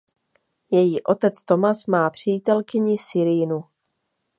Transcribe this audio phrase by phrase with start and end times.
[0.71, 3.63] Její otec Thomas má přítelkyni Serenu.